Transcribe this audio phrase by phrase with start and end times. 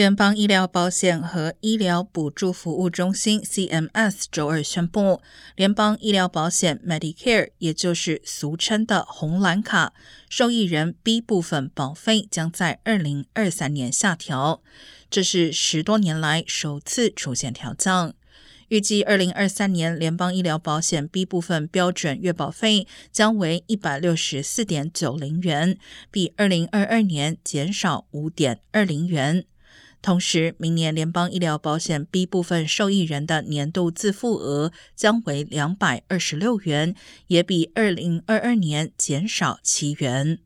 [0.00, 5.20] 联邦医疗保险和医疗补助服务中心 （CMS） 周二宣布，
[5.56, 9.92] 联邦医疗保险 （Medicare） 也就是俗称的红蓝卡
[10.30, 14.62] 受益人 B 部分保费将在二零二三年下调，
[15.10, 18.14] 这是十多年来首次出现调降。
[18.68, 25.76] 预计二零二三年联邦医疗保险 B 部分标准月保费将为一百六十四点九零元，
[26.10, 29.44] 比二零二二年减少五点二零元。
[30.02, 36.94] 同时，明年联邦医疗保险 B 部分受益人的年度自付额将为两百二十六元，
[37.26, 40.38] 也比二零二二年减少七元。